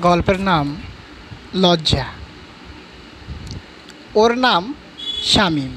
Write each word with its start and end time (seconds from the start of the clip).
গল্পের 0.00 0.40
নাম 0.40 0.76
লজ্জা। 1.54 2.04
ওর 4.14 4.38
নাম 4.38 4.74
শামীম। 5.24 5.76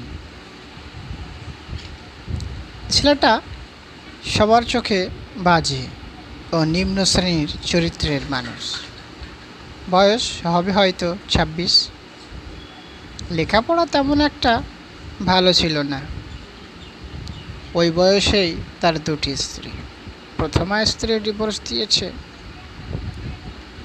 ছেলেটা 2.90 3.40
সবার 4.24 4.62
চোখে 4.62 5.08
বাজে 5.36 5.86
ও 6.52 6.64
নিম্ন 6.64 7.04
শ্রেণির 7.04 7.48
চরিত্রের 7.64 8.20
মানুষ। 8.30 8.76
বয়স 9.90 10.46
হবে 10.46 10.72
হয়তো 10.72 11.16
ছাব্বিশ। 11.30 11.88
লেখাপড়া 13.30 13.86
তেমন 13.86 14.20
একটা 14.20 14.62
ভালো 15.26 15.52
ছিল 15.52 15.82
না। 15.82 16.00
ওই 17.74 17.90
বয়সেই 17.90 18.56
তার 18.80 18.98
দুটি 18.98 19.36
স্ত্রী। 19.36 19.70
প্রথমা 20.36 20.84
স্ত্রী 20.84 21.20
ডিভোর্স 21.20 21.60
দিয়েছে। 21.64 22.12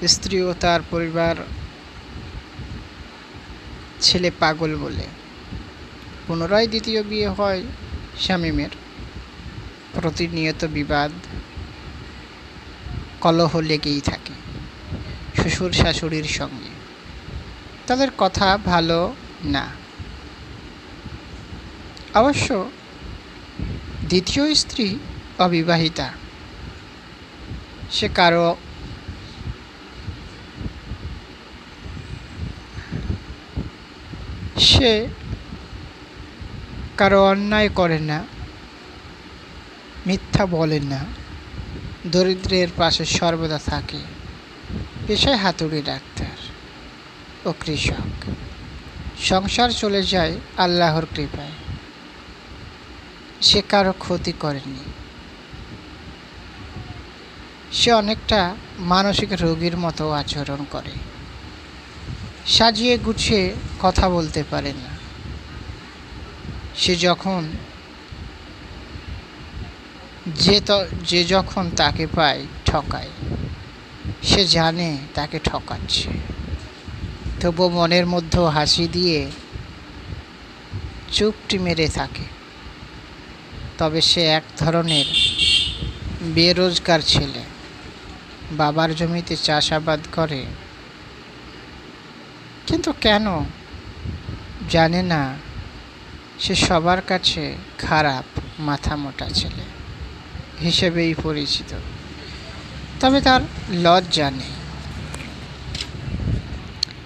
স্ত্রী 0.08 0.40
ও 0.40 0.54
তার 0.54 0.80
পরিবার 0.90 1.34
ছেলে 4.00 4.30
পাগল 4.30 4.76
বলে। 4.76 5.06
পুনরায় 6.26 6.66
দ্বিতীয় 6.66 7.02
বিয়ে 7.02 7.28
হয় 7.28 7.62
শামীমের। 8.20 8.68
প্রতিনিয়ত 9.92 10.64
বিবাদ, 10.64 11.10
কলহ 13.20 13.58
লেগেই 13.58 14.00
থাকে 14.00 14.32
শ্বশুর 15.42 15.72
শাশুড়ির 15.72 16.24
সঙ্গে। 16.24 16.68
তাদের 17.86 18.08
কথা 18.18 18.58
ভালো 18.64 19.14
না। 19.44 19.70
অবশ্য 22.14 22.70
দ্বিতীয় 24.08 24.54
স্ত্রী 24.54 24.98
অবিবাহিতা। 25.38 26.12
সে 27.90 28.08
কারও 28.08 28.56
সে 34.58 35.08
কারও 36.96 37.26
অন্যায় 37.26 37.68
করে 37.68 37.98
না, 37.98 38.24
মিথ্যা 40.06 40.46
বলে 40.46 40.80
না, 40.80 41.04
দরিদ্রের 42.06 42.68
পাশে 42.76 43.04
সর্বদা 43.04 43.58
থাকে। 43.58 43.98
পেশায় 45.06 45.36
হাতুড়ি 45.36 45.82
ডাক্তার 45.82 46.26
ও 47.48 47.54
কৃষক। 47.60 48.24
সংসার 49.20 49.70
চলে 49.70 50.02
যায় 50.02 50.36
আল্লাহর 50.56 51.06
কৃপায়। 51.14 51.50
সে 53.40 53.62
কারও 53.62 53.92
ক্ষতি 53.92 54.32
করেনি। 54.32 54.92
সে 57.72 57.92
অনেকটা 57.92 58.54
মানসিক 58.78 59.28
রোগীর 59.32 59.76
মতো 59.76 60.10
আচরণ 60.12 60.64
করে। 60.70 61.11
সাজিয়ে 62.46 62.98
গুছিয়ে 62.98 63.54
কথা 63.80 64.08
বলতে 64.08 64.44
পারে 64.50 64.72
না। 64.72 64.90
সে 66.76 66.96
যখন 66.96 67.48
যে 70.26 70.60
যে 71.04 71.24
যখন 71.24 71.70
তাকে 71.70 72.06
পায় 72.06 72.46
ঠকায়, 72.66 73.08
সে 74.22 74.44
জানে 74.46 74.96
তাকে 75.14 75.38
ঠকাচ্ছে। 75.44 76.08
তবু 77.40 77.68
মনের 77.68 78.06
মধ্যেও 78.06 78.46
হাসি 78.46 78.88
দিয়ে 78.88 79.30
চুপটি 81.12 81.58
মেরে 81.58 81.88
থাকে। 81.88 82.24
তবে 83.78 84.00
সে 84.00 84.24
এক 84.24 84.42
ধরনের 84.58 85.04
বেরোজগার 86.22 87.00
ছেলে। 87.06 87.42
বাবার 88.52 88.94
জমিতে 88.94 89.36
চাষাবাদ 89.36 90.00
করে 90.12 90.44
কিন্তু 92.66 92.92
কেন? 92.92 93.44
জানে 94.70 95.02
না। 95.02 95.34
সে 96.38 96.54
সবার 96.54 97.02
কাছে 97.02 97.56
খারাপ 97.78 98.40
মাথা 98.58 98.96
মোটা 98.96 99.28
ছেলে 99.28 99.62
হিসেবেই 100.64 101.14
পরিচিত। 101.22 101.74
তবে 103.00 103.20
তার 103.20 103.40
লজ্জা 103.70 104.30
নেই। 104.30 104.52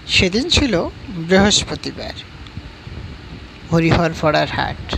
সেদিন 0.06 0.49
ছিল 0.49 0.89
বৃহস্পতিবার। 1.09 2.12
হরিহর 3.72 4.12
ফড়ার 4.12 4.49
হাট। 4.49 4.97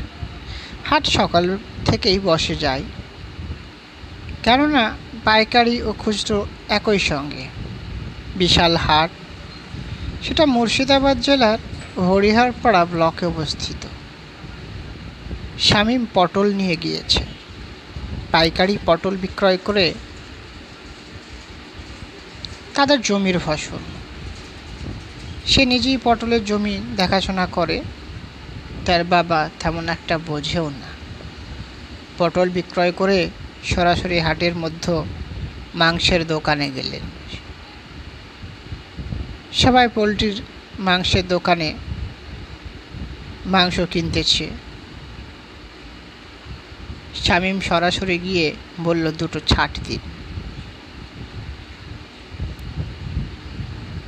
হাট 0.84 1.06
সকাল 1.06 1.58
থেকেই 1.84 2.18
বসে 2.18 2.54
যায়। 2.54 2.82
কেননা 4.42 4.96
পাইকারি 5.24 5.82
ও 5.82 5.94
খুচরো 5.98 6.46
একই 6.68 6.98
সঙ্গে। 6.98 7.46
বিশাল 8.36 8.76
হাট 8.76 9.10
সেটা 10.22 10.46
মুর্শিদাবাদ 10.46 11.20
জেলার 11.20 11.58
হরিহরপাড়া 12.00 12.84
ব্লকে 12.84 13.26
অবস্থিত। 13.26 13.86
শামীম 15.58 16.06
পটল 16.14 16.54
নিয়ে 16.54 16.76
গিয়েছে। 16.76 17.24
পাইকারি 18.32 18.78
পটল 18.86 19.16
বিক্রয় 19.16 19.58
করে 19.64 19.94
তাদের 22.74 23.00
জমির 23.00 23.38
ফসল। 23.38 23.78
সে 25.46 25.64
নিজেই 25.66 25.98
পটলের 26.04 26.44
জমি 26.44 26.80
দেখাশোনা 26.96 27.46
করে, 27.46 27.82
তার 28.86 29.04
বাবা 29.04 29.50
তেমন 29.60 29.88
একটা 29.88 30.18
বোঝেও 30.18 30.70
না। 30.70 30.90
পটল 32.18 32.48
বিক্রয় 32.48 32.92
করে 32.92 33.30
সরাসরি 33.64 34.18
হাটের 34.18 34.54
মধ্যে 34.56 35.02
মাংসের 35.74 36.26
দোকানে 36.26 36.70
গেলেন। 36.70 37.00
সবাই 39.58 39.88
পোলট্রির 39.88 40.42
মাংসের 40.78 41.28
দোকানে 41.28 41.74
মাংস 43.46 43.80
কিনতেছে। 43.80 44.50
শামীম 47.24 47.60
সরাসরি 47.60 48.18
গিয়ে 48.18 48.46
বলল, 48.80 49.10
দুটো 49.10 49.40
ছাট 49.40 49.70
দিন। 49.84 49.98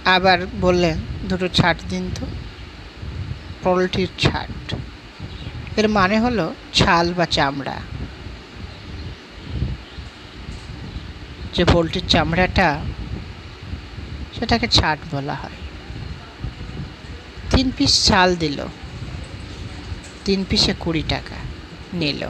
আবার 0.04 0.38
বললেন, 0.60 0.98
দুটো 1.28 1.48
ছাট 1.48 1.76
দিন 1.88 2.10
তো, 2.14 2.26
পোলট্রির 3.62 4.08
ছাট। 4.18 4.74
এর 5.76 5.88
মানে 5.88 6.20
হলো 6.20 6.54
ছাল 6.74 7.12
বা 7.14 7.26
চামড়া। 7.26 7.76
যে 11.54 11.64
পোলট্রির 11.64 12.06
চামড়াটা 12.08 12.68
সেটাকে 14.40 14.68
ছাট 14.68 14.98
বলা 15.12 15.34
হয়। 15.34 15.58
তিন 17.50 17.70
পিস 17.76 18.06
চাল 18.06 18.36
দিল। 18.36 18.64
তিন 20.24 20.44
পিসে 20.44 20.74
কুড়ি 20.80 21.02
টাকা 21.08 21.36
নিল। 21.92 22.28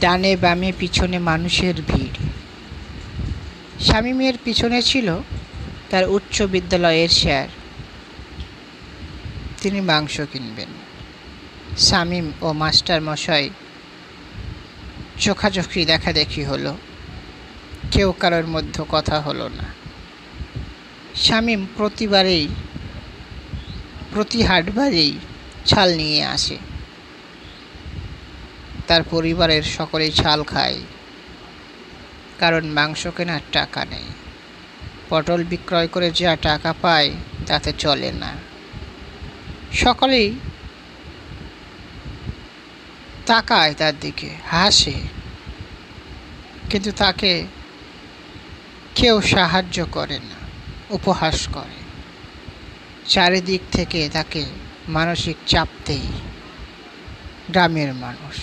ডানে 0.00 0.36
বামে 0.36 0.72
পিছনে 0.78 1.18
মানুষের 1.18 1.74
ভিড়। 1.74 2.16
শামীমের 3.80 4.34
পিছনে 4.44 4.82
ছিল 4.82 5.18
তার 5.90 6.08
উচ্চ 6.08 6.42
বিদ্যালয়ের 6.42 7.08
শেয়ার 7.08 7.48
তিনি 9.62 9.80
মাংস 9.80 10.20
কিনবেন। 10.20 10.68
শামীম 11.78 12.32
ও 12.42 12.52
মাস্টার 12.52 13.00
মশাই 13.02 13.50
চোখাচোখি 15.18 15.84
দেখাদেখি 15.84 16.44
হলো। 16.44 16.76
কেউ 17.90 18.12
কারোর 18.12 18.46
মধ্যে 18.46 18.84
কথা 18.88 19.20
হলো 19.20 19.48
না। 19.48 19.64
শামীম 21.14 21.66
প্রতিবারেই 21.76 22.48
প্রতি 24.12 24.42
হাটবারেই 24.42 25.18
ছাল 25.66 25.96
নিয়ে 25.96 26.24
আসে। 26.24 26.58
তার 28.86 29.02
পরিবারের 29.02 29.62
সকলেই 29.62 30.12
ছাল 30.12 30.42
খায়। 30.42 30.80
কারণ 32.38 32.66
মাংস 32.66 33.06
কেনার 33.06 33.40
টাকা 33.52 33.84
নেই। 33.84 34.04
পটল 35.08 35.44
বিক্রয় 35.44 35.88
করে 35.88 36.10
যা 36.10 36.36
টাকা 36.36 36.74
পায়, 36.82 37.10
তাতে 37.46 37.72
চলে 37.78 38.12
না। 38.12 38.32
সকলেই 39.72 40.34
তাকায় 43.26 43.74
তার 43.74 43.92
দিকে, 44.00 44.30
হাসে। 44.50 44.94
কিন্তু 46.70 46.92
তাকে 46.92 47.46
কেউ 48.96 49.20
সাহায্য 49.20 49.86
করে 49.92 50.18
না, 50.18 50.38
উপহাস 50.90 51.48
করে। 51.48 51.76
চারিদিক 53.06 53.60
থেকে 53.72 54.08
তাকে 54.12 54.44
মানসিক 54.88 55.36
চাপ 55.46 55.68
দেয় 55.84 56.06
গ্রামের 57.50 57.94
মানুষ। 57.94 58.36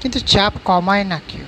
কিন্তু 0.00 0.20
চাপ 0.20 0.52
কমায় 0.64 1.04
না 1.04 1.20
কেউ। 1.28 1.44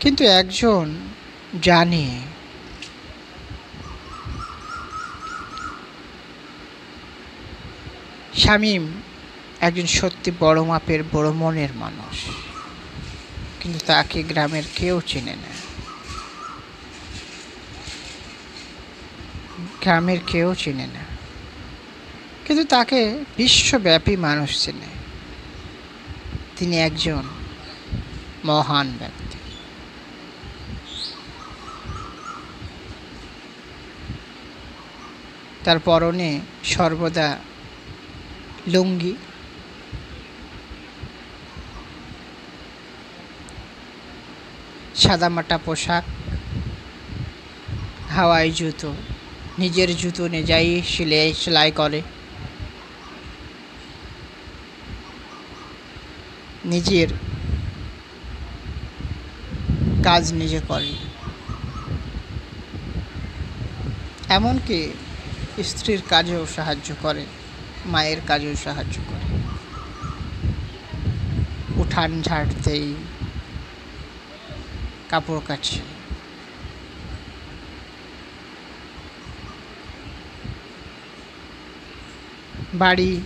কিন্তু 0.00 0.24
একজন 0.24 0.96
জানে 1.62 2.31
শামীম 8.42 9.02
একজন 9.60 9.86
সত্যি 9.86 10.32
বড় 10.40 10.62
মাপের, 10.62 11.02
বড় 11.12 11.30
মনের 11.30 11.68
মানুষ। 11.74 12.24
কিন্তু 13.60 13.86
তাকে 13.86 14.22
গ্রামের 14.22 14.62
কেউ 14.74 15.00
চেনে 15.00 15.36
না। 15.36 15.52
গ্রামের 19.80 20.18
কেউ 20.26 20.54
চেনে 20.54 20.86
না। 20.86 21.04
কিন্তু 22.46 22.64
তাকে 22.64 23.24
বিশ্বব্যাপী 23.36 24.16
মানুষ 24.16 24.64
চেনে। 24.64 24.86
তিনি 26.56 26.80
একজন 26.80 27.22
মহান 28.44 28.96
ব্যক্তি। 28.98 29.38
তার 35.64 35.78
পরনে 35.78 36.40
সর্বদা 36.64 37.38
লুঙ্গি। 38.66 39.14
সাদামাটা 44.94 45.58
পোশাক। 45.58 46.04
হাওয়াই 48.10 48.50
জুতো। 48.50 48.94
নিজের 49.58 49.96
জুতো 49.96 50.28
নিজেই 50.28 50.82
সেলাই 50.82 51.34
সেলাই 51.34 51.72
করে। 51.72 52.02
নিজের 56.64 57.08
কাজ 60.04 60.32
নিজে 60.32 60.60
করে। 60.68 60.92
এমনকি 64.28 64.92
স্ত্রীর 65.64 66.02
কাজেও 66.08 66.46
সাহায্য 66.46 66.94
করে। 67.02 67.26
মায়ের 67.86 68.20
কাজেও 68.26 68.54
সাহায্য 68.56 69.00
করে। 69.08 69.26
উঠান 71.76 72.22
ঝাড়তেই 72.22 72.94
কাপড় 75.08 75.40
কাছে 75.46 75.80
বাড়ি 82.74 83.20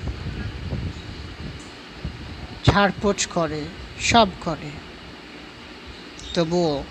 ঝাড়পোছ 2.64 3.26
করে 3.26 3.64
সব 4.00 4.28
করে। 4.40 4.70
তবুও 6.34 6.84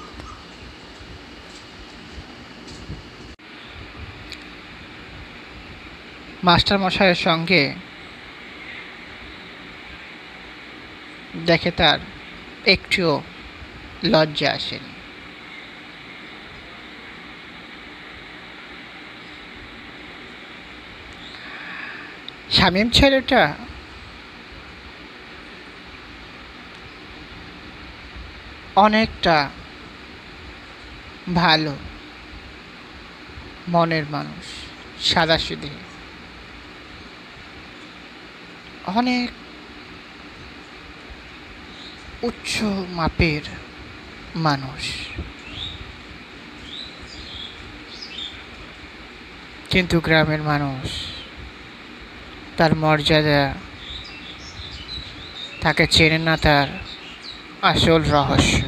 মাস্টার 6.47 6.77
মশাইয়ের 6.79 7.19
সঙ্গে 7.27 7.61
দেখে 11.45 11.71
তার 11.71 11.99
একটুও 12.65 13.13
লজ্জা 14.03 14.49
আসেনি। 14.57 14.91
শামীম 22.49 22.87
ছেলেটা 22.89 23.41
অনেকটা 28.75 29.37
ভালো 31.35 31.73
মনের 33.69 34.05
মানুষ 34.11 34.45
সাদাসিধে 35.09 35.71
অনেক 38.85 39.29
উচ্চ 42.23 42.63
মাপের 42.89 43.41
মানুষ। 44.35 45.07
কিন্তু 49.69 49.99
গ্রামের 49.99 50.41
মানুষ 50.41 51.05
তার 52.57 52.75
মর্যাদা 52.75 53.53
তাকে 55.61 55.87
চেনে 55.87 56.17
না 56.17 56.37
তার 56.37 56.67
আসল 57.61 58.03
রহস্য। 58.03 58.61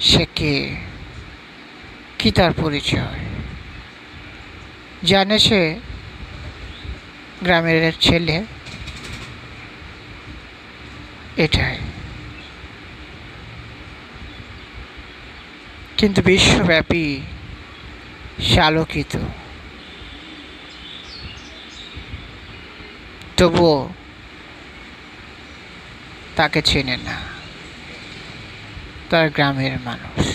সে 0.00 0.26
কে? 0.34 0.76
কি 2.18 2.30
তার 2.30 2.52
পরিচয়? 2.52 3.18
জানে 5.04 5.38
সে 5.38 5.80
গ্রামের 7.42 7.92
ছেলে। 8.00 8.44
এটাই। 11.38 11.78
কিন্তু 15.96 16.22
বিশ্বব্যাপী 16.22 17.06
সে 18.38 18.60
আলোকিত 18.60 19.12
তবুও 23.36 23.78
তাকে 26.36 26.62
চেনে 26.62 26.96
না। 26.96 27.16
তার 29.10 29.30
গ্রামের 29.30 29.74
মানুষ। 29.84 30.26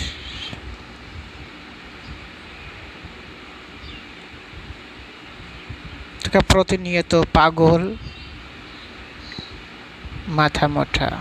তাকে 6.22 6.40
প্রতিনিয়ত 6.48 7.12
পাগল 7.32 7.82
মাথা 10.28 10.68
মোটা 10.68 11.18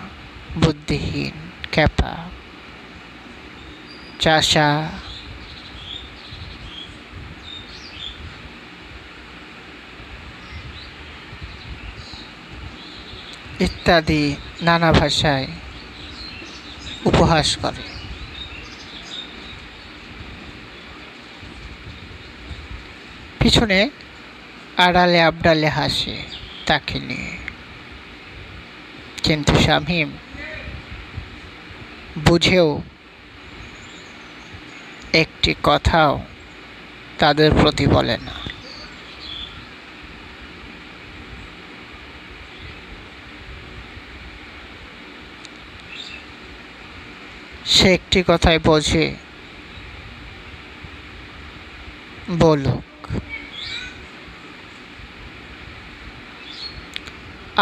বুদ্ধিহীন, 0.57 1.31
ক্যাপা। 1.71 2.29
চাষা 4.19 4.89
ইত্যাদি 13.59 14.35
নানা 14.61 14.91
ভাষায় 14.91 15.47
উপহাস 17.05 17.57
করে। 17.57 17.83
পিছনে 23.39 23.89
আড়ালে 24.77 25.21
আবডালে 25.21 25.67
হাসে 25.67 26.23
তাকে 26.65 26.99
নিয়ে। 26.99 27.42
কিন্তু 29.23 29.53
শামীম 29.65 30.09
বুঝেও 32.25 32.69
একটি 35.13 35.51
কথাও 35.63 36.13
তাদের 37.21 37.49
প্রতি 37.61 37.85
বলে 37.87 38.15
না। 38.25 38.35
সে 47.73 47.87
একটি 47.97 48.19
কথাই 48.27 48.57
বোঝে, 48.67 49.05
বলুক, 52.43 52.85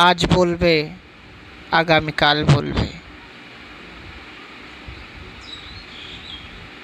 আজ 0.08 0.20
বলবে 0.36 0.74
আগামীকাল 1.72 2.46
বলবে। 2.46 2.88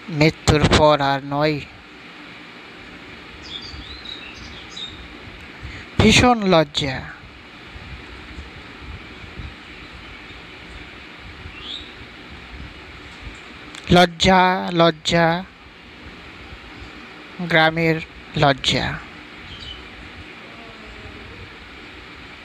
মৃত্যুর 0.10 0.62
পর 0.78 1.02
আর 1.02 1.20
নয়। 1.26 1.60
ভীষণ 6.00 6.44
লজ্জা। 6.44 7.02
লজ্জা 13.92 14.70
লজ্জা 14.74 15.44
গ্রামের 17.42 18.02
লজ্জা। 18.38 19.00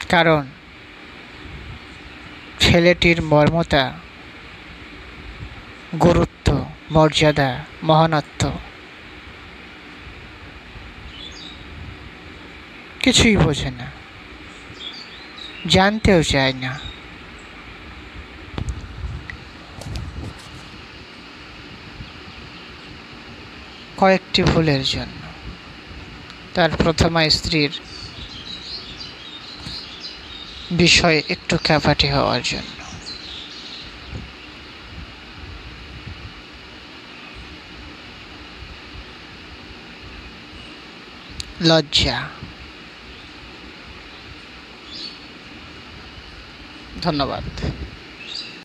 কারণ 0.09 0.47
ছেলেটির 2.73 3.19
মর্মতা, 3.23 3.85
গুরুত্ব, 6.01 6.47
মর্যাদা, 6.91 7.51
মহানত্ব। 7.83 8.43
কিছুই 13.01 13.37
বোঝে 13.37 13.71
না, 13.71 13.87
জানতেও 15.67 16.21
চায় 16.23 16.53
না। 16.53 16.73
কয়েকটি 23.97 24.41
ভুলের 24.43 24.83
জন্য, 24.85 25.21
তার 26.55 26.71
প্রথমা 26.83 27.21
স্ত্রীর 27.31 27.73
বিষয়ে 30.73 31.23
একটু 31.29 31.59
ক্যাপাটি 31.65 32.09
হওয়ার 32.09 32.43
জন্য। 32.43 32.83
লজ্জা। 41.61 42.17
ধন্যবাদ। 47.03 47.45